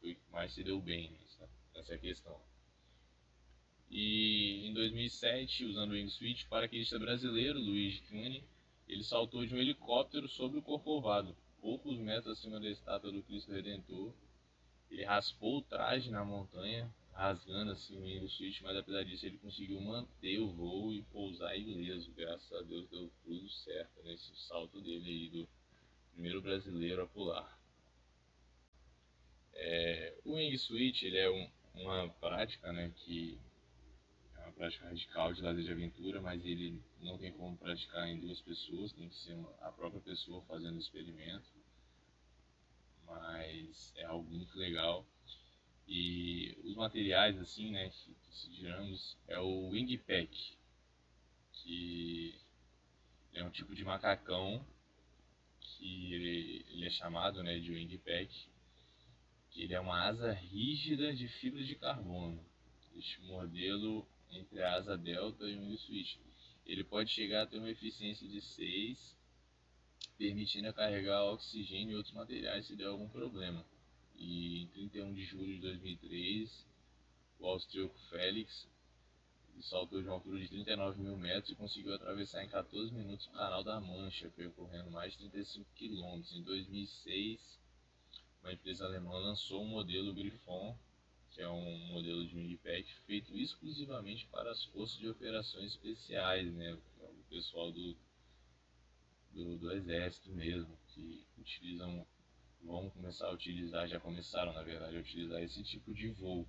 foi, 0.00 0.18
mais 0.30 0.52
se 0.52 0.62
deu 0.62 0.80
bem 0.80 1.10
nessa, 1.10 1.48
nessa 1.74 1.98
questão. 1.98 2.40
E 3.90 4.66
em 4.66 4.72
2007, 4.72 5.64
usando 5.66 5.90
o 5.90 5.94
Wing 5.94 6.08
Switch, 6.10 6.44
o 6.44 6.48
paraquedista 6.48 6.98
brasileiro 6.98 7.58
Luiz 7.58 8.00
Cune, 8.08 8.44
ele 8.88 9.04
saltou 9.04 9.44
de 9.44 9.54
um 9.54 9.58
helicóptero 9.58 10.28
sobre 10.28 10.58
o 10.58 10.62
Corcovado, 10.62 11.36
poucos 11.60 11.98
metros 11.98 12.38
acima 12.38 12.58
da 12.58 12.70
estátua 12.70 13.12
do 13.12 13.22
Cristo 13.22 13.52
Redentor, 13.52 14.14
ele 14.92 15.04
raspou 15.04 15.58
o 15.58 15.62
traje 15.62 16.10
na 16.10 16.22
montanha, 16.22 16.92
rasgando 17.14 17.72
assim 17.72 18.20
o 18.20 18.28
Switch, 18.28 18.60
mas 18.60 18.76
apesar 18.76 19.02
disso 19.04 19.24
ele 19.24 19.38
conseguiu 19.38 19.80
manter 19.80 20.38
o 20.38 20.52
voo 20.52 20.92
e 20.92 21.02
pousar 21.04 21.56
ileso. 21.56 22.12
Graças 22.12 22.52
a 22.52 22.60
Deus 22.60 22.86
deu 22.90 23.10
tudo 23.24 23.48
certo 23.48 24.02
nesse 24.04 24.36
salto 24.36 24.82
dele 24.82 25.08
aí 25.08 25.28
do 25.30 25.48
primeiro 26.12 26.42
brasileiro 26.42 27.02
a 27.02 27.06
pular. 27.06 27.58
É, 29.54 30.14
o 30.26 30.34
Wing 30.34 30.56
Switch 30.58 31.02
ele 31.02 31.16
é 31.16 31.30
um, 31.30 31.50
uma 31.74 32.10
prática 32.10 32.70
né, 32.70 32.92
que 32.94 33.38
é 34.36 34.40
uma 34.40 34.52
prática 34.52 34.84
radical 34.84 35.32
de 35.32 35.40
lazer 35.40 35.64
de 35.64 35.72
aventura, 35.72 36.20
mas 36.20 36.44
ele 36.44 36.78
não 37.00 37.16
tem 37.16 37.32
como 37.32 37.56
praticar 37.56 38.06
em 38.08 38.20
duas 38.20 38.42
pessoas, 38.42 38.92
tem 38.92 39.08
que 39.08 39.16
ser 39.16 39.32
uma, 39.32 39.50
a 39.62 39.72
própria 39.72 40.02
pessoa 40.02 40.42
fazendo 40.42 40.76
o 40.76 40.80
experimento 40.80 41.61
mas 43.20 43.92
é 43.96 44.04
algo 44.04 44.28
muito 44.30 44.56
legal. 44.58 45.06
E 45.86 46.56
os 46.64 46.74
materiais 46.74 47.38
assim, 47.38 47.70
né, 47.70 47.90
que 47.90 48.14
decidiramos 48.28 49.16
é 49.28 49.38
o 49.38 49.68
Wing 49.68 49.98
Pack, 49.98 50.56
que 51.52 52.34
é 53.32 53.44
um 53.44 53.50
tipo 53.50 53.74
de 53.74 53.84
macacão 53.84 54.64
que 55.60 56.14
ele, 56.14 56.86
é 56.86 56.90
chamado, 56.90 57.42
né, 57.42 57.58
de 57.58 57.72
Wing 57.72 57.98
Pack, 57.98 58.48
que 59.50 59.62
ele 59.62 59.74
é 59.74 59.80
uma 59.80 60.08
asa 60.08 60.32
rígida 60.32 61.14
de 61.14 61.28
fibra 61.28 61.62
de 61.62 61.74
carbono. 61.74 62.42
Este 62.96 63.20
modelo 63.22 64.06
entre 64.30 64.62
a 64.62 64.74
asa 64.74 64.96
delta 64.96 65.44
e 65.44 65.56
o 65.56 65.60
wing 65.60 65.76
switch. 65.76 66.16
Ele 66.64 66.84
pode 66.84 67.10
chegar 67.10 67.42
a 67.42 67.46
ter 67.46 67.58
uma 67.58 67.70
eficiência 67.70 68.26
de 68.26 68.40
6 68.40 69.18
permitindo 70.18 70.72
carregar 70.72 71.24
oxigênio 71.24 71.92
e 71.92 71.96
outros 71.96 72.14
materiais 72.14 72.66
se 72.66 72.76
der 72.76 72.86
algum 72.86 73.08
problema. 73.08 73.64
E 74.16 74.62
em 74.62 74.66
31 74.68 75.12
de 75.14 75.24
julho 75.24 75.54
de 75.54 75.60
2003, 75.60 76.66
o 77.40 77.46
austríaco 77.46 77.98
Félix 78.10 78.68
saltou 79.60 80.00
de 80.00 80.08
uma 80.08 80.14
altura 80.14 80.40
de 80.40 80.48
39 80.48 81.00
mil 81.02 81.16
metros 81.16 81.50
e 81.50 81.54
conseguiu 81.54 81.94
atravessar 81.94 82.44
em 82.44 82.48
14 82.48 82.92
minutos 82.92 83.26
o 83.26 83.30
Canal 83.32 83.62
da 83.62 83.80
Mancha, 83.80 84.30
percorrendo 84.30 84.90
mais 84.90 85.12
de 85.12 85.18
35 85.18 85.66
quilômetros. 85.74 86.32
Em 86.32 86.42
2006, 86.42 87.40
uma 88.42 88.52
empresa 88.52 88.84
alemã 88.84 89.12
lançou 89.18 89.62
o 89.62 89.66
modelo 89.66 90.14
Griffon, 90.14 90.76
que 91.30 91.40
é 91.40 91.48
um 91.48 91.78
modelo 91.92 92.26
de 92.26 92.34
minipack 92.34 92.92
feito 93.06 93.36
exclusivamente 93.36 94.26
para 94.26 94.50
as 94.50 94.64
forças 94.66 94.98
de 94.98 95.08
operações 95.08 95.72
especiais, 95.72 96.52
né? 96.52 96.74
o 97.00 97.24
pessoal 97.30 97.70
do, 97.72 97.96
do, 99.32 99.56
do 99.58 99.72
exército 99.72 100.30
mesmo, 100.32 100.78
que 100.88 101.26
utilizam, 101.38 102.06
vão 102.62 102.90
começar 102.90 103.26
a 103.26 103.32
utilizar, 103.32 103.88
já 103.88 103.98
começaram 103.98 104.52
na 104.52 104.62
verdade 104.62 104.96
a 104.96 105.00
utilizar 105.00 105.42
esse 105.42 105.62
tipo 105.62 105.94
de 105.94 106.08
voo. 106.10 106.46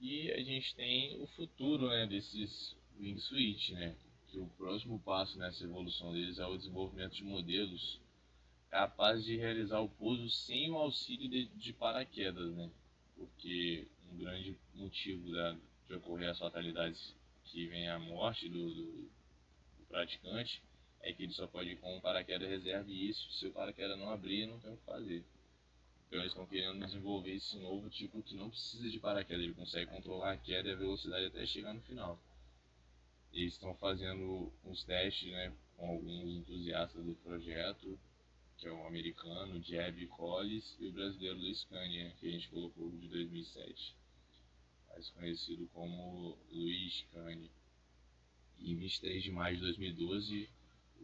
E 0.00 0.30
a 0.32 0.42
gente 0.42 0.74
tem 0.74 1.20
o 1.20 1.26
futuro 1.28 1.88
né, 1.88 2.06
desses 2.06 2.76
wingsuit, 2.98 3.72
né? 3.74 3.96
Que 4.28 4.38
o 4.38 4.46
próximo 4.50 4.98
passo 5.00 5.38
nessa 5.38 5.64
evolução 5.64 6.12
deles 6.12 6.38
é 6.38 6.46
o 6.46 6.56
desenvolvimento 6.56 7.14
de 7.14 7.24
modelos 7.24 8.00
capazes 8.70 9.24
de 9.24 9.36
realizar 9.36 9.80
o 9.80 9.88
pouso 9.88 10.28
sem 10.28 10.70
o 10.70 10.76
auxílio 10.76 11.28
de, 11.28 11.46
de 11.46 11.72
paraquedas, 11.72 12.54
né? 12.54 12.70
Porque 13.16 13.88
um 14.12 14.18
grande 14.18 14.56
motivo 14.74 15.32
da, 15.32 15.56
de 15.88 15.94
ocorrer 15.94 16.30
as 16.30 16.38
fatalidades 16.38 17.14
que 17.50 17.66
vem 17.66 17.88
a 17.88 17.98
morte 17.98 18.48
do, 18.48 18.74
do, 18.74 19.10
do 19.78 19.84
praticante 19.88 20.62
é 21.00 21.12
que 21.12 21.22
ele 21.22 21.32
só 21.32 21.46
pode 21.46 21.70
ir 21.70 21.76
com 21.76 21.96
um 21.96 22.00
paraquedas 22.00 22.48
reserva 22.48 22.90
e 22.90 23.08
isso, 23.08 23.30
se 23.32 23.46
o 23.46 23.52
paraquedas 23.52 23.98
não 23.98 24.10
abrir, 24.10 24.46
não 24.46 24.58
tem 24.60 24.72
o 24.72 24.76
que 24.76 24.84
fazer. 24.84 25.24
Então 26.06 26.20
eles 26.20 26.32
estão 26.32 26.46
querendo 26.46 26.78
desenvolver 26.84 27.34
esse 27.34 27.58
novo 27.58 27.88
tipo 27.90 28.22
que 28.22 28.34
não 28.34 28.48
precisa 28.48 28.88
de 28.88 28.98
paraquedas, 28.98 29.44
ele 29.44 29.54
consegue 29.54 29.90
controlar 29.90 30.32
a 30.32 30.36
queda 30.36 30.68
e 30.68 30.72
a 30.72 30.76
velocidade 30.76 31.26
até 31.26 31.46
chegar 31.46 31.74
no 31.74 31.82
final. 31.82 32.18
Eles 33.32 33.54
estão 33.54 33.74
fazendo 33.74 34.52
uns 34.64 34.82
testes 34.84 35.30
né, 35.30 35.54
com 35.76 35.86
alguns 35.86 36.30
entusiastas 36.34 37.04
do 37.04 37.14
projeto, 37.16 37.98
que 38.56 38.66
é 38.66 38.72
o 38.72 38.86
americano 38.86 39.62
Jeb 39.62 40.06
Collis 40.08 40.76
e 40.80 40.86
o 40.86 40.92
brasileiro 40.92 41.38
do 41.38 41.54
Scania, 41.54 42.10
que 42.18 42.26
a 42.26 42.30
gente 42.30 42.48
colocou 42.48 42.90
de 42.90 43.06
2007, 43.08 43.94
mais 44.98 45.10
conhecido 45.10 45.68
como 45.68 46.36
Luiz 46.50 46.92
Scania. 46.92 47.50
E 48.58 48.72
em 48.72 48.76
23 48.76 49.22
de 49.22 49.30
maio 49.30 49.56
de 49.56 49.62
2012, 49.62 50.50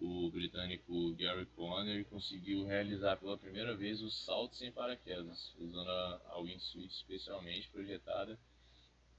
o 0.01 0.31
britânico 0.33 1.15
Gary 1.15 1.47
Conner 1.55 2.05
conseguiu 2.07 2.65
realizar 2.65 3.17
pela 3.19 3.39
primeira 3.39 3.77
vez 3.77 4.03
o 4.03 4.11
salto 4.11 4.57
sem 4.57 4.73
paraquedas, 4.73 5.55
usando 5.61 5.89
a 5.89 6.39
wingsuit 6.41 6.93
especialmente 6.93 7.71
projetada 7.71 8.37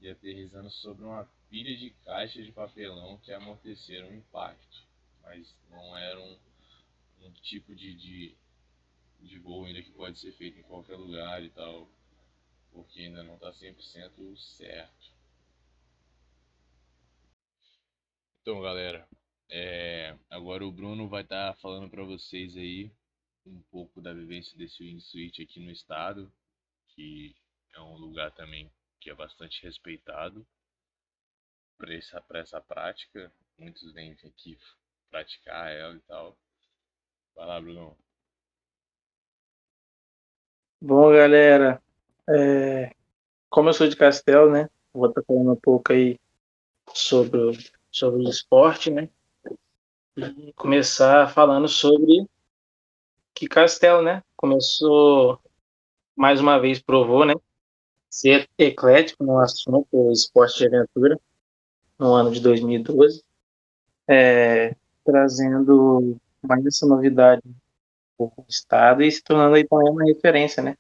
e 0.01 0.10
aterrizando 0.10 0.70
sobre 0.70 1.05
uma 1.05 1.24
pilha 1.50 1.77
de 1.77 1.91
caixas 2.03 2.46
de 2.46 2.51
papelão 2.51 3.17
que 3.20 3.32
amorteceram 3.32 4.10
o 4.10 4.15
impacto, 4.15 4.84
mas 5.24 5.55
não 5.70 5.98
era 5.98 6.20
um, 6.20 6.38
um 7.22 7.32
tipo 7.32 7.74
de, 7.74 7.94
de, 7.94 8.36
de 9.22 9.39
voo 9.39 9.63
ainda 9.63 9.82
que 9.82 9.91
pode 9.91 10.20
ser 10.20 10.34
feito 10.34 10.60
em 10.60 10.63
qualquer 10.63 10.98
lugar 10.98 11.41
e 11.41 11.50
tal, 11.51 11.89
porque 12.75 13.00
ainda 13.00 13.24
não 13.24 13.36
está 13.36 13.51
100% 13.51 14.38
certo. 14.38 15.15
Então, 18.41 18.62
galera, 18.62 19.08
é, 19.50 20.15
agora 20.29 20.65
o 20.65 20.72
Bruno 20.72 21.08
vai 21.08 21.24
estar 21.24 21.53
tá 21.53 21.60
falando 21.60 21.89
para 21.89 22.03
vocês 22.03 22.55
aí 22.58 22.91
um 23.46 23.62
pouco 23.72 24.01
da 24.01 24.13
vivência 24.13 24.58
desse 24.58 24.84
wingsuit 24.84 25.41
aqui 25.41 25.60
no 25.60 25.72
estado, 25.72 26.32
que 26.89 27.36
é 27.74 27.79
um 27.79 27.96
lugar 27.96 28.32
também 28.32 28.72
que 29.00 29.10
é 29.10 29.15
bastante 29.15 29.63
respeitado 29.63 30.46
para 31.77 31.94
essa, 31.94 32.24
essa 32.34 32.62
prática. 32.62 33.32
Muitos 33.58 33.94
vêm 33.94 34.12
aqui 34.12 34.58
praticar 35.10 35.72
ela 35.72 35.96
e 35.96 36.01
tal. 36.01 36.38
Vai 37.34 37.46
lá, 37.46 37.62
Bruno. 37.62 37.98
Bom, 40.82 41.12
galera, 41.12 41.82
é, 42.29 42.91
como 43.50 43.70
eu 43.70 43.74
sou 43.74 43.88
de 43.88 43.96
Castelo, 43.96 44.51
né? 44.51 44.70
Vou 44.94 45.10
estar 45.10 45.24
falando 45.24 45.51
um 45.51 45.55
pouco 45.55 45.94
aí 45.94 46.20
sobre, 46.94 47.58
sobre 47.91 48.24
o 48.25 48.29
esporte, 48.29 48.89
né? 48.89 49.10
e 50.17 50.53
começar 50.53 51.29
falando 51.34 51.67
sobre 51.67 52.27
que 53.34 53.48
Castelo, 53.48 54.01
né? 54.01 54.24
Começou 54.36 55.39
mais 56.15 56.39
uma 56.39 56.58
vez 56.58 56.82
provou, 56.82 57.25
né? 57.25 57.34
Ser 58.10 58.50
eclético 58.58 59.24
no 59.25 59.39
assunto 59.39 60.12
esporte 60.12 60.60
de 60.60 60.67
aventura 60.67 61.20
no 62.00 62.13
ano 62.13 62.32
de 62.32 62.39
2012, 62.39 63.24
é, 64.08 64.75
trazendo 65.03 66.17
mais 66.41 66.65
essa 66.65 66.86
novidade 66.86 67.44
para 68.17 68.25
o 68.25 68.46
estado 68.48 69.03
e 69.03 69.12
se 69.12 69.22
tornando 69.22 69.55
aí 69.55 69.67
também 69.67 69.91
uma 69.91 70.05
referência, 70.05 70.63
né? 70.63 70.77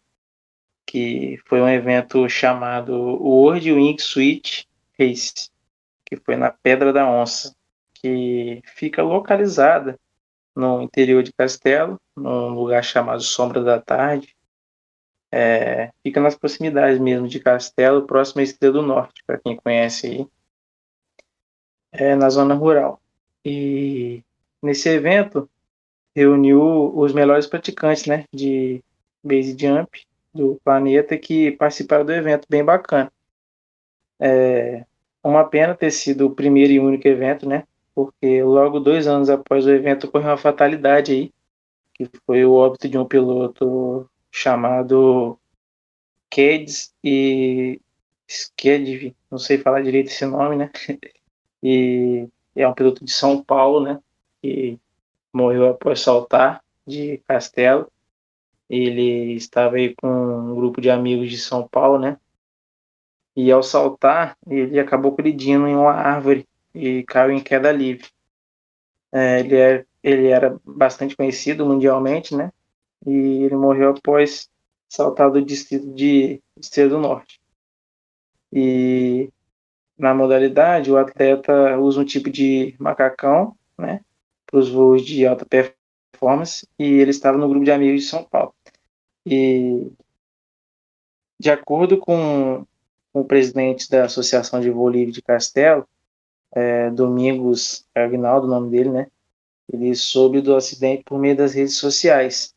Que 0.85 1.39
foi 1.45 1.61
um 1.61 1.69
evento 1.69 2.27
chamado 2.29 2.93
World 2.93 3.73
Wing 3.73 3.97
Suite 3.99 4.67
Race, 4.99 5.49
que 6.05 6.15
foi 6.17 6.35
na 6.35 6.51
Pedra 6.51 6.93
da 6.93 7.09
Onça, 7.09 7.55
que 7.93 8.61
fica 8.75 9.01
localizada 9.01 9.99
no 10.55 10.81
interior 10.81 11.21
de 11.21 11.33
Castelo, 11.33 11.99
num 12.15 12.49
lugar 12.49 12.83
chamado 12.83 13.21
Sombra 13.21 13.63
da 13.63 13.81
Tarde. 13.81 14.35
É, 15.31 15.91
fica 16.01 16.21
nas 16.21 16.35
proximidades 16.35 16.99
mesmo 16.99 17.27
de 17.27 17.39
Castelo, 17.39 18.05
próximo 18.05 18.39
à 18.39 18.43
Estrela 18.43 18.75
do 18.75 18.81
Norte, 18.81 19.23
para 19.25 19.37
quem 19.37 19.57
conhece 19.57 20.07
aí, 20.07 20.27
é, 21.91 22.15
na 22.15 22.29
zona 22.29 22.53
rural. 22.53 23.01
E 23.43 24.23
nesse 24.61 24.87
evento 24.87 25.49
reuniu 26.15 26.97
os 26.97 27.11
melhores 27.11 27.47
praticantes 27.47 28.05
né, 28.05 28.25
de 28.33 28.81
base 29.21 29.55
jump 29.59 30.05
do 30.35 30.59
planeta 30.63 31.17
que 31.17 31.51
participaram 31.53 32.05
do 32.05 32.13
evento, 32.13 32.45
bem 32.49 32.63
bacana. 32.63 33.11
É 34.19 34.85
uma 35.23 35.43
pena 35.43 35.73
ter 35.73 35.91
sido 35.91 36.27
o 36.27 36.35
primeiro 36.35 36.73
e 36.73 36.79
único 36.79 37.07
evento, 37.07 37.47
né? 37.47 37.63
porque 37.95 38.43
logo 38.43 38.79
dois 38.81 39.07
anos 39.07 39.29
após 39.29 39.65
o 39.65 39.71
evento 39.71 40.07
ocorreu 40.07 40.31
uma 40.31 40.37
fatalidade 40.37 41.13
aí, 41.13 41.33
que 41.93 42.09
foi 42.25 42.45
o 42.45 42.53
óbito 42.53 42.89
de 42.89 42.97
um 42.97 43.05
piloto 43.05 44.09
chamado 44.29 45.39
Keds 46.29 46.93
e 47.01 47.79
Skedv, 48.27 49.15
não 49.31 49.39
sei 49.39 49.57
falar 49.57 49.81
direito 49.81 50.07
esse 50.07 50.25
nome, 50.25 50.57
né? 50.57 50.69
E 51.67 52.27
é 52.55 52.67
um 52.67 52.75
piloto 52.75 53.03
de 53.03 53.11
São 53.11 53.43
Paulo, 53.43 53.81
né? 53.83 53.99
Que 54.39 54.79
morreu 55.33 55.67
após 55.69 55.99
saltar 55.99 56.63
de 56.85 57.17
Castelo. 57.27 57.91
Ele 58.69 59.33
estava 59.33 59.75
aí 59.75 59.95
com 59.95 60.07
um 60.07 60.55
grupo 60.55 60.81
de 60.81 60.89
amigos 60.89 61.29
de 61.29 61.37
São 61.37 61.67
Paulo, 61.67 61.99
né? 61.99 62.17
E 63.35 63.51
ao 63.51 63.61
saltar, 63.61 64.37
ele 64.47 64.79
acabou 64.79 65.15
colidindo 65.15 65.67
em 65.67 65.75
uma 65.75 65.93
árvore 65.93 66.47
e 66.73 67.03
caiu 67.03 67.31
em 67.31 67.43
queda 67.43 67.71
livre. 67.71 68.07
É, 69.11 69.39
ele, 69.41 69.55
é, 69.55 69.85
ele 70.03 70.27
era 70.27 70.59
bastante 70.65 71.15
conhecido 71.15 71.65
mundialmente, 71.65 72.35
né? 72.35 72.51
E 73.05 73.43
ele 73.43 73.55
morreu 73.55 73.91
após 73.91 74.49
saltar 74.87 75.29
do 75.29 75.41
distrito 75.41 75.93
de 75.93 76.41
Estrela 76.57 76.89
do 76.89 76.99
Norte. 76.99 77.39
E 78.51 79.29
na 79.97 80.13
modalidade, 80.13 80.91
o 80.91 80.97
atleta 80.97 81.77
usa 81.77 82.01
um 82.01 82.05
tipo 82.05 82.29
de 82.29 82.75
macacão, 82.79 83.55
né? 83.77 84.01
Para 84.45 84.59
os 84.59 84.69
voos 84.69 85.05
de 85.05 85.25
alta 85.25 85.45
performance. 86.15 86.67
E 86.79 86.85
ele 86.85 87.11
estava 87.11 87.37
no 87.37 87.49
grupo 87.49 87.65
de 87.65 87.71
amigos 87.71 88.03
de 88.03 88.09
São 88.09 88.23
Paulo. 88.23 88.53
E 89.25 89.91
de 91.39 91.51
acordo 91.51 91.97
com 91.97 92.65
o 93.13 93.23
presidente 93.23 93.89
da 93.89 94.05
Associação 94.05 94.59
de 94.59 94.69
Livre 94.69 95.11
de 95.11 95.21
Castelo, 95.21 95.87
é, 96.53 96.89
Domingos 96.89 97.85
Agnaldo, 97.93 98.47
o 98.47 98.49
nome 98.49 98.69
dele, 98.69 98.89
né? 98.89 99.07
Ele 99.71 99.93
soube 99.95 100.41
do 100.41 100.55
acidente 100.55 101.03
por 101.03 101.19
meio 101.19 101.35
das 101.35 101.53
redes 101.53 101.77
sociais. 101.77 102.53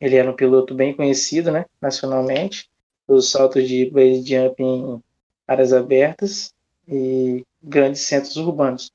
Ele 0.00 0.16
era 0.16 0.30
um 0.30 0.36
piloto 0.36 0.74
bem 0.74 0.94
conhecido, 0.94 1.50
né, 1.50 1.64
nacionalmente, 1.80 2.68
os 3.08 3.30
saltos 3.30 3.66
de 3.66 3.88
base 3.90 4.22
jump 4.22 4.62
em 4.62 5.02
áreas 5.48 5.72
abertas 5.72 6.52
e 6.86 7.44
grandes 7.62 8.02
centros 8.02 8.36
urbanos. 8.36 8.92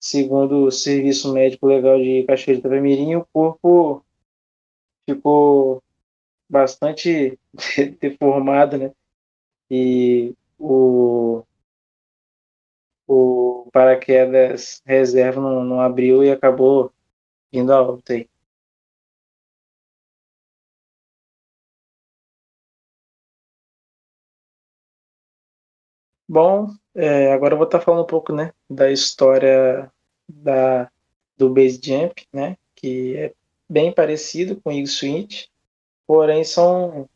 Segundo 0.00 0.64
o 0.66 0.72
Serviço 0.72 1.32
Médico 1.32 1.66
Legal 1.66 1.98
de 1.98 2.24
Cachoeira 2.24 2.60
de 2.60 2.66
Itapemirim, 2.66 3.16
o 3.16 3.26
corpo 3.32 4.04
ficou 5.08 5.82
bastante 6.48 7.38
deformado, 8.00 8.78
né? 8.78 8.92
E 9.70 10.34
o 10.58 11.44
o 13.06 13.68
paraquedas 13.72 14.82
reserva 14.86 15.40
não, 15.40 15.64
não 15.64 15.80
abriu 15.80 16.24
e 16.24 16.30
acabou 16.30 16.92
indo 17.52 17.72
a 17.72 17.82
óbito 17.82 18.12
aí. 18.14 18.29
Bom, 26.32 26.68
é, 26.94 27.32
agora 27.32 27.54
eu 27.54 27.58
vou 27.58 27.66
estar 27.66 27.80
falando 27.80 28.04
um 28.04 28.06
pouco, 28.06 28.32
né, 28.32 28.52
da 28.70 28.88
história 28.88 29.90
da, 30.28 30.88
do 31.36 31.52
base 31.52 31.80
jump, 31.82 32.24
né, 32.32 32.56
que 32.76 33.16
é 33.16 33.34
bem 33.68 33.92
parecido 33.92 34.54
com 34.60 34.70
o 34.70 34.72
Eagle 34.72 34.86
Switch, 34.86 35.46
porém 36.06 36.44
são 36.44 37.08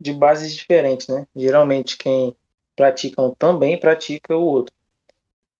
de 0.00 0.12
bases 0.12 0.56
diferentes, 0.56 1.06
né? 1.06 1.24
Geralmente 1.36 1.96
quem 1.96 2.36
pratica 2.74 3.22
um 3.22 3.32
também 3.32 3.78
pratica 3.78 4.36
o 4.36 4.42
outro. 4.44 4.74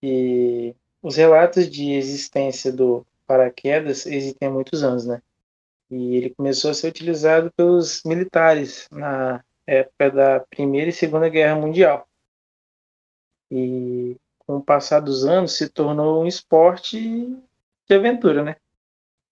E 0.03 0.75
os 1.01 1.15
relatos 1.17 1.71
de 1.71 1.93
existência 1.93 2.73
do 2.73 3.07
paraquedas 3.29 4.07
existem 4.07 4.49
há 4.49 4.51
muitos 4.51 4.83
anos, 4.83 5.07
né? 5.07 5.23
E 5.89 6.17
ele 6.17 6.31
começou 6.31 6.73
a 6.73 6.75
ser 6.75 6.89
utilizado 6.89 7.53
pelos 7.57 8.03
militares 8.05 8.89
na 8.91 9.45
época 9.69 10.11
da 10.11 10.41
Primeira 10.41 10.91
e 10.91 10.93
Segunda 10.93 11.29
Guerra 11.29 11.55
Mundial. 11.55 12.09
E 13.55 14.17
com 14.39 14.57
o 14.57 14.63
passar 14.63 15.01
dos 15.01 15.27
anos 15.27 15.59
se 15.59 15.69
tornou 15.69 16.23
um 16.23 16.27
esporte 16.27 16.99
de 17.87 17.95
aventura, 17.95 18.43
né? 18.43 18.57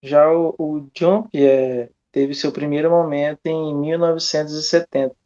Já 0.02 0.30
o, 0.30 0.54
o 0.58 0.90
jump 0.94 1.30
é, 1.34 1.88
teve 2.12 2.34
seu 2.34 2.52
primeiro 2.52 2.90
momento 2.90 3.40
em 3.46 3.74
1970, 3.74 5.16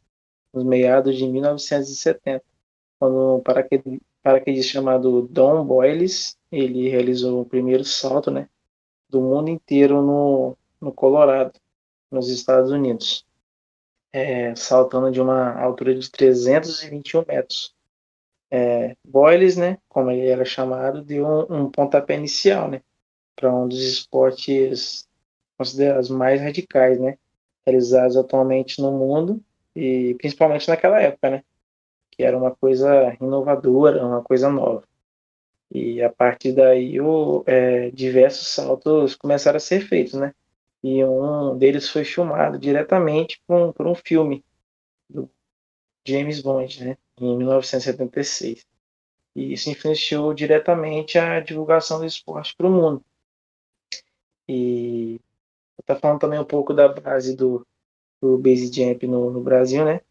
nos 0.53 0.63
meados 0.63 1.17
de 1.17 1.27
1970, 1.27 2.41
quando 2.97 3.35
um 3.35 3.43
paraquedista 4.23 4.71
chamado 4.71 5.23
Don 5.23 5.65
Boyles 5.65 6.37
ele 6.49 6.87
realizou 6.87 7.41
o 7.41 7.45
primeiro 7.45 7.83
salto, 7.83 8.31
né, 8.31 8.47
do 9.09 9.19
mundo 9.19 9.49
inteiro 9.49 10.01
no, 10.01 10.57
no 10.79 10.93
Colorado, 10.93 11.59
nos 12.09 12.29
Estados 12.29 12.71
Unidos, 12.71 13.25
é, 14.13 14.55
saltando 14.55 15.11
de 15.11 15.19
uma 15.19 15.61
altura 15.61 15.93
de 15.93 16.09
321 16.09 17.25
metros 17.27 17.74
é, 18.51 18.95
Boyles, 19.03 19.57
né, 19.57 19.77
como 19.89 20.11
ele 20.11 20.27
era 20.27 20.45
chamado, 20.45 21.03
deu 21.03 21.25
um, 21.25 21.63
um 21.63 21.71
pontapé 21.71 22.15
inicial, 22.15 22.69
né, 22.69 22.81
para 23.35 23.53
um 23.53 23.67
dos 23.67 23.81
esportes 23.81 25.07
considerados 25.57 26.09
mais 26.09 26.41
radicais, 26.41 26.99
né, 26.99 27.17
realizados 27.65 28.17
atualmente 28.17 28.81
no 28.81 28.91
mundo 28.91 29.41
e 29.75 30.15
principalmente 30.15 30.67
naquela 30.67 31.01
época, 31.01 31.29
né, 31.29 31.43
que 32.11 32.23
era 32.23 32.37
uma 32.37 32.55
coisa 32.55 33.15
inovadora, 33.19 34.05
uma 34.05 34.23
coisa 34.23 34.49
nova. 34.49 34.83
E 35.71 36.01
a 36.01 36.09
partir 36.09 36.53
daí, 36.53 37.01
o, 37.01 37.43
é, 37.45 37.89
diversos 37.91 38.47
saltos 38.47 39.15
começaram 39.15 39.57
a 39.57 39.59
ser 39.59 39.81
feitos, 39.81 40.13
né? 40.13 40.33
E 40.83 41.03
um 41.03 41.57
deles 41.57 41.89
foi 41.89 42.05
filmado 42.05 42.59
diretamente 42.59 43.41
por 43.47 43.55
um, 43.57 43.73
por 43.73 43.87
um 43.87 43.95
filme 43.95 44.45
do 45.09 45.29
James 46.07 46.41
Bond, 46.41 46.85
né? 46.85 46.97
Em 47.19 47.37
1976. 47.37 48.65
E 49.35 49.53
isso 49.53 49.69
influenciou 49.69 50.33
diretamente 50.33 51.17
a 51.17 51.39
divulgação 51.39 51.99
do 51.99 52.05
esporte 52.05 52.55
para 52.55 52.67
o 52.67 52.71
mundo. 52.71 53.03
E 54.47 55.19
está 55.79 55.95
falando 55.95 56.19
também 56.19 56.39
um 56.39 56.45
pouco 56.45 56.73
da 56.73 56.87
base 56.87 57.35
do, 57.35 57.65
do 58.21 58.37
base 58.37 58.71
jump 58.71 59.05
no, 59.07 59.31
no 59.31 59.41
Brasil, 59.41 59.83
né? 59.83 60.01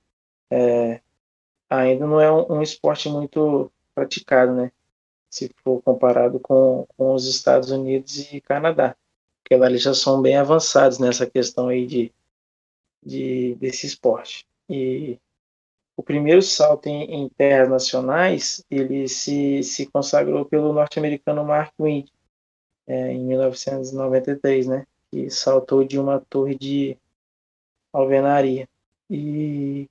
É, 0.51 1.01
ainda 1.69 2.07
não 2.07 2.21
é 2.21 2.31
um, 2.31 2.59
um, 2.59 2.63
esporte 2.63 3.09
muito 3.09 3.71
praticado, 3.95 4.53
né? 4.53 4.71
Se 5.31 5.51
for 5.65 5.83
comparado 5.83 6.39
com, 6.39 6.87
com 6.97 7.15
os 7.15 7.27
Estados 7.27 7.71
Unidos 7.71 8.33
e 8.33 8.41
Canadá, 8.41 8.97
porque 9.43 9.57
lá 9.57 9.67
eles 9.67 9.83
já 9.83 9.95
são 9.95 10.23
bem 10.23 10.37
avançados 10.37 10.99
nessa 10.99 11.27
questão 11.29 11.69
aí 11.69 11.87
de, 11.87 12.13
de 13.03 13.55
desse 13.57 13.87
esporte. 13.87 14.47
E 14.69 15.19
o 15.97 16.03
primeiro 16.03 16.43
salto 16.43 16.87
em, 16.87 17.25
em 17.25 17.29
terras 17.29 17.69
nacionais 17.69 18.65
ele 18.71 19.09
se, 19.09 19.63
se 19.63 19.87
consagrou 19.87 20.45
pelo 20.45 20.73
norte-americano 20.73 21.45
Mark 21.45 21.73
Wind 21.79 22.09
é, 22.87 23.13
em 23.13 23.25
1993, 23.25 24.67
né? 24.67 24.87
Que 25.11 25.31
saltou 25.31 25.85
de 25.85 25.99
uma 25.99 26.21
torre 26.21 26.57
de 26.57 26.99
alvenaria. 27.93 28.69
E 29.09 29.89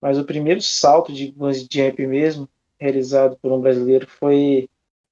mas 0.00 0.16
o 0.18 0.24
primeiro 0.24 0.60
salto 0.62 1.12
de 1.12 1.32
bungee 1.32 1.66
jump 1.70 2.06
mesmo 2.06 2.48
realizado 2.78 3.36
por 3.38 3.50
um 3.50 3.60
brasileiro 3.60 4.06
foi 4.06 4.68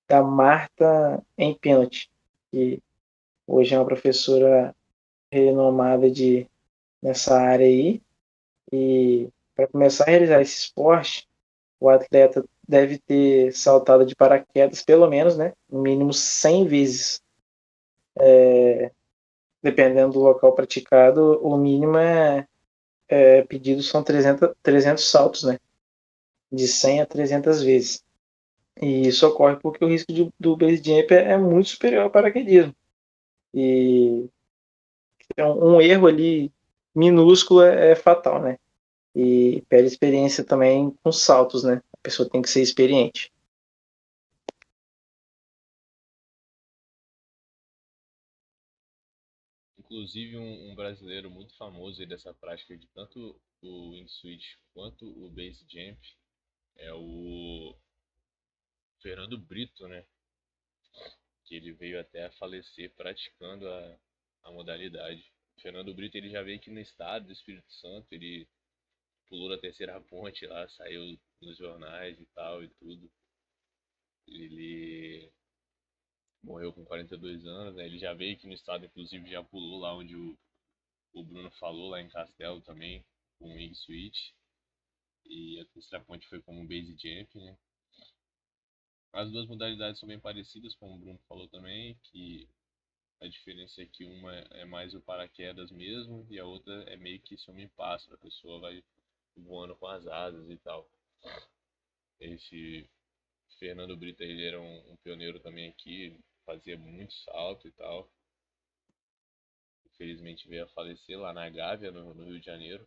da 0.08 0.22
Marta 0.22 1.22
em 1.36 1.52
pênalti, 1.54 2.08
que 2.52 2.80
hoje 3.46 3.74
é 3.74 3.78
uma 3.78 3.84
professora 3.84 4.74
renomada 5.30 6.08
de 6.08 6.48
nessa 7.02 7.36
área 7.36 7.66
aí 7.66 8.00
e 8.72 9.28
para 9.56 9.66
começar 9.66 10.04
a 10.04 10.10
realizar 10.10 10.40
esse 10.42 10.58
esporte, 10.58 11.26
o 11.80 11.88
atleta 11.88 12.44
deve 12.68 12.98
ter 12.98 13.52
saltado 13.52 14.04
de 14.04 14.14
paraquedas 14.14 14.82
pelo 14.82 15.08
menos, 15.08 15.36
né, 15.36 15.54
no 15.68 15.80
mínimo 15.80 16.12
100 16.12 16.66
vezes. 16.66 17.22
É, 18.18 18.90
dependendo 19.62 20.12
do 20.12 20.20
local 20.20 20.54
praticado, 20.54 21.40
o 21.42 21.56
mínimo 21.56 21.96
é, 21.96 22.46
é 23.08 23.42
pedido 23.42 23.82
são 23.82 24.02
300, 24.02 24.50
300 24.62 25.10
saltos, 25.10 25.42
né, 25.42 25.58
de 26.52 26.68
100 26.68 27.00
a 27.00 27.06
300 27.06 27.62
vezes. 27.62 28.04
E 28.80 29.08
isso 29.08 29.26
ocorre 29.26 29.56
porque 29.56 29.84
o 29.84 29.88
risco 29.88 30.12
de, 30.12 30.30
do 30.38 30.56
base 30.56 30.76
jump 30.76 31.12
é, 31.12 31.32
é 31.32 31.36
muito 31.38 31.70
superior 31.70 32.04
ao 32.04 32.10
paraquedismo. 32.10 32.74
E 33.54 34.28
um, 35.38 35.76
um 35.76 35.80
erro 35.80 36.06
ali 36.06 36.52
minúsculo 36.94 37.62
é, 37.62 37.92
é 37.92 37.94
fatal, 37.94 38.40
né? 38.40 38.58
E 39.16 39.62
pede 39.62 39.86
experiência 39.86 40.44
também 40.44 40.90
com 41.02 41.10
saltos, 41.10 41.64
né? 41.64 41.82
A 41.94 41.96
pessoa 42.02 42.28
tem 42.28 42.42
que 42.42 42.50
ser 42.50 42.60
experiente. 42.60 43.32
Inclusive 49.78 50.36
um, 50.36 50.70
um 50.70 50.74
brasileiro 50.74 51.30
muito 51.30 51.56
famoso 51.56 52.04
dessa 52.06 52.34
prática 52.34 52.76
de 52.76 52.86
tanto 52.88 53.40
o 53.62 53.92
wingsuit 53.92 54.58
quanto 54.74 55.06
o 55.06 55.30
base 55.30 55.64
jump 55.66 55.98
é 56.76 56.92
o 56.92 57.74
Fernando 59.00 59.38
Brito, 59.38 59.88
né? 59.88 60.04
Que 61.46 61.54
ele 61.54 61.72
veio 61.72 61.98
até 61.98 62.26
a 62.26 62.32
falecer 62.32 62.92
praticando 62.94 63.66
a, 63.66 63.98
a 64.42 64.52
modalidade. 64.52 65.32
O 65.56 65.60
Fernando 65.62 65.94
Brito 65.94 66.18
ele 66.18 66.28
já 66.28 66.42
veio 66.42 66.58
aqui 66.58 66.70
no 66.70 66.80
estado 66.80 67.28
do 67.28 67.32
Espírito 67.32 67.72
Santo, 67.72 68.08
ele 68.12 68.46
pulou 69.28 69.48
na 69.48 69.58
terceira 69.58 70.00
ponte 70.08 70.46
lá, 70.46 70.68
saiu 70.70 71.18
nos 71.40 71.56
jornais 71.56 72.18
e 72.20 72.26
tal 72.26 72.62
e 72.62 72.68
tudo. 72.68 73.10
Ele 74.26 75.30
morreu 76.42 76.72
com 76.72 76.84
42 76.84 77.46
anos, 77.46 77.76
né? 77.76 77.86
Ele 77.86 77.98
já 77.98 78.14
veio 78.14 78.34
aqui 78.34 78.46
no 78.46 78.54
estado, 78.54 78.84
inclusive 78.84 79.30
já 79.30 79.42
pulou 79.42 79.80
lá 79.80 79.94
onde 79.94 80.16
o, 80.16 80.36
o 81.12 81.24
Bruno 81.24 81.50
falou, 81.52 81.90
lá 81.90 82.00
em 82.00 82.08
Castelo 82.08 82.60
também, 82.60 83.04
com 83.38 83.50
o 83.50 83.54
Wing 83.54 83.74
Switch. 83.74 84.30
E 85.24 85.60
a 85.60 85.64
terceira 85.66 86.04
ponte 86.04 86.26
foi 86.28 86.40
como 86.40 86.66
base 86.66 86.96
jump, 86.96 87.38
né? 87.38 87.56
As 89.12 89.30
duas 89.30 89.46
modalidades 89.46 89.98
são 89.98 90.08
bem 90.08 90.20
parecidas, 90.20 90.74
como 90.74 90.94
o 90.94 90.98
Bruno 90.98 91.18
falou 91.26 91.48
também, 91.48 91.98
que 92.04 92.48
a 93.20 93.26
diferença 93.26 93.82
é 93.82 93.86
que 93.86 94.04
uma 94.04 94.32
é 94.34 94.64
mais 94.64 94.94
o 94.94 95.00
paraquedas 95.00 95.70
mesmo 95.70 96.26
e 96.30 96.38
a 96.38 96.44
outra 96.44 96.82
é 96.84 96.96
meio 96.96 97.20
que 97.20 97.36
se 97.36 97.50
homem 97.50 97.68
pássaro. 97.68 98.14
A 98.14 98.18
pessoa 98.18 98.60
vai 98.60 98.84
voando 99.36 99.76
com 99.76 99.86
as 99.86 100.06
asas 100.06 100.48
e 100.50 100.56
tal. 100.58 100.88
Esse 102.20 102.88
Fernando 103.58 103.96
Brito 103.96 104.22
ele 104.22 104.44
era 104.44 104.60
um, 104.60 104.92
um 104.92 104.96
pioneiro 104.96 105.40
também 105.40 105.68
aqui, 105.68 106.18
fazia 106.44 106.78
muito 106.78 107.12
salto 107.14 107.66
e 107.66 107.72
tal. 107.72 108.10
Infelizmente 109.86 110.48
veio 110.48 110.64
a 110.64 110.68
falecer 110.68 111.18
lá 111.18 111.32
na 111.32 111.48
Gávea, 111.48 111.90
no, 111.90 112.14
no, 112.14 112.24
Rio 112.24 112.38
de 112.38 112.46
Janeiro. 112.46 112.86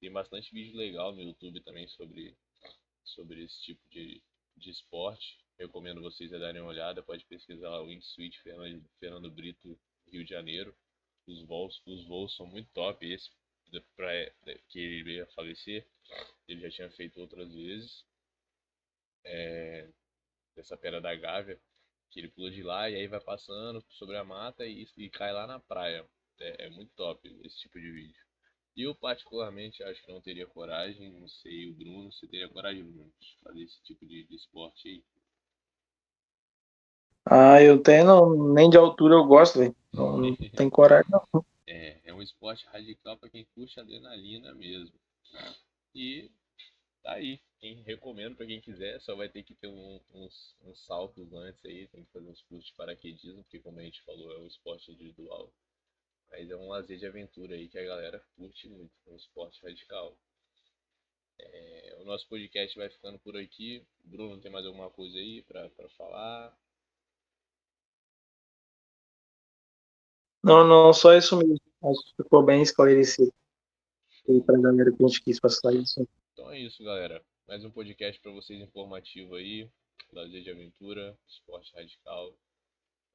Tem 0.00 0.10
bastante 0.10 0.52
vídeo 0.52 0.76
legal 0.76 1.14
no 1.14 1.22
YouTube 1.22 1.60
também 1.60 1.86
sobre, 1.88 2.36
sobre 3.04 3.44
esse 3.44 3.60
tipo 3.62 3.80
de, 3.88 4.22
de 4.56 4.70
esporte. 4.70 5.38
Recomendo 5.58 6.02
vocês 6.02 6.32
a 6.32 6.38
darem 6.38 6.60
uma 6.60 6.70
olhada. 6.70 7.02
Pode 7.02 7.24
pesquisar 7.26 7.70
lá 7.70 7.82
o 7.82 7.86
Wingsuit 7.86 8.40
Fernando, 8.42 8.84
Fernando 8.98 9.30
Brito, 9.30 9.78
Rio 10.06 10.24
de 10.24 10.30
Janeiro. 10.30 10.74
Os 11.26 11.42
voos, 11.46 11.80
os 11.86 12.04
voos 12.06 12.34
são 12.36 12.46
muito 12.46 12.70
top. 12.72 13.06
Esse 13.06 13.30
pra, 13.96 14.10
que 14.68 14.78
ele 14.78 15.16
ia 15.16 15.26
falecer, 15.28 15.86
ele 16.46 16.60
já 16.62 16.70
tinha 16.70 16.90
feito 16.90 17.20
outras 17.20 17.52
vezes. 17.52 18.04
É, 19.24 19.88
dessa 20.56 20.76
pedra 20.76 21.00
da 21.00 21.14
Gávea, 21.14 21.60
que 22.10 22.20
ele 22.20 22.28
pula 22.28 22.50
de 22.50 22.62
lá 22.62 22.88
e 22.88 22.96
aí 22.96 23.06
vai 23.06 23.20
passando 23.20 23.84
sobre 23.90 24.16
a 24.16 24.24
mata 24.24 24.64
e, 24.66 24.88
e 24.96 25.10
cai 25.10 25.32
lá 25.32 25.46
na 25.46 25.60
praia. 25.60 26.04
É, 26.40 26.66
é, 26.66 26.70
muito 26.70 26.92
top 26.94 27.28
esse 27.44 27.58
tipo 27.58 27.80
de 27.80 27.90
vídeo. 27.90 28.22
Eu 28.76 28.94
particularmente 28.94 29.82
acho 29.82 30.04
que 30.04 30.12
não 30.12 30.20
teria 30.20 30.46
coragem, 30.46 31.10
não 31.10 31.28
sei 31.28 31.68
o 31.68 31.74
Bruno, 31.74 32.12
se 32.12 32.28
teria 32.28 32.48
coragem 32.48 32.84
Bruno, 32.84 33.12
de 33.20 33.36
fazer 33.42 33.62
esse 33.62 33.82
tipo 33.82 34.06
de, 34.06 34.24
de 34.24 34.36
esporte 34.36 34.88
aí. 34.88 35.04
Ah, 37.24 37.60
eu 37.60 37.82
tenho, 37.82 38.06
não, 38.06 38.52
nem 38.54 38.70
de 38.70 38.78
altura 38.78 39.14
eu 39.14 39.24
gosto, 39.24 39.58
velho. 39.58 39.76
Não, 39.92 40.16
não 40.16 40.36
tem 40.56 40.70
coragem, 40.70 41.10
não. 41.10 41.44
É, 41.70 42.00
é 42.04 42.14
um 42.14 42.22
esporte 42.22 42.64
radical 42.66 43.18
para 43.18 43.28
quem 43.28 43.44
curte 43.54 43.78
adrenalina 43.78 44.54
mesmo. 44.54 44.98
E 45.94 46.30
tá 47.02 47.12
aí. 47.12 47.38
Quem 47.60 47.82
recomendo 47.82 48.36
para 48.36 48.46
quem 48.46 48.60
quiser, 48.60 48.98
só 49.00 49.14
vai 49.14 49.28
ter 49.28 49.42
que 49.42 49.54
ter 49.54 49.66
um, 49.66 50.00
uns, 50.14 50.56
uns 50.62 50.86
saltos 50.86 51.30
antes 51.34 51.62
aí, 51.66 51.86
tem 51.88 52.04
que 52.04 52.12
fazer 52.12 52.28
uns 52.28 52.40
cursos 52.42 52.70
de 52.70 52.76
paraquedismo, 52.76 53.42
porque 53.42 53.58
como 53.58 53.80
a 53.80 53.82
gente 53.82 54.00
falou, 54.02 54.32
é 54.32 54.38
um 54.38 54.46
esporte 54.46 54.90
individual. 54.92 55.52
Mas 56.30 56.48
é 56.48 56.56
um 56.56 56.68
lazer 56.68 56.98
de 56.98 57.06
aventura 57.06 57.54
aí 57.54 57.68
que 57.68 57.78
a 57.78 57.84
galera 57.84 58.24
curte 58.36 58.68
muito, 58.68 58.92
é 59.06 59.10
um 59.10 59.16
esporte 59.16 59.60
radical. 59.62 60.16
É, 61.38 61.96
o 62.00 62.04
nosso 62.04 62.26
podcast 62.28 62.78
vai 62.78 62.88
ficando 62.88 63.18
por 63.18 63.36
aqui. 63.36 63.84
Bruno, 64.04 64.40
tem 64.40 64.50
mais 64.50 64.64
alguma 64.64 64.88
coisa 64.88 65.18
aí 65.18 65.42
para 65.42 65.68
falar? 65.96 66.56
Não, 70.48 70.66
não, 70.66 70.94
só 70.94 71.14
isso 71.14 71.36
mesmo. 71.36 71.60
Acho 71.84 72.04
que 72.06 72.22
ficou 72.22 72.42
bem 72.42 72.62
esclarecido. 72.62 73.30
E 74.26 74.40
pra 74.40 74.58
galera 74.58 74.90
que 74.90 75.04
a 75.04 75.06
gente 75.06 75.22
quis 75.22 75.38
passar 75.38 75.74
isso. 75.74 76.08
Então 76.32 76.50
é 76.50 76.58
isso, 76.58 76.82
galera. 76.82 77.22
Mais 77.46 77.62
um 77.66 77.70
podcast 77.70 78.18
para 78.22 78.32
vocês 78.32 78.58
informativo 78.58 79.34
aí. 79.34 79.68
Lazer 80.10 80.42
de 80.42 80.50
aventura, 80.50 81.14
esporte 81.28 81.70
radical, 81.74 82.34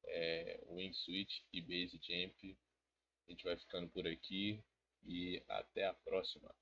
é, 0.05 0.63
Wingsuit 0.69 1.43
e 1.51 1.59
Base 1.59 1.99
Jump. 2.03 2.55
A 3.27 3.31
gente 3.31 3.43
vai 3.43 3.57
ficando 3.57 3.89
por 3.89 4.07
aqui 4.07 4.63
e 5.03 5.41
até 5.49 5.87
a 5.87 5.93
próxima. 5.93 6.53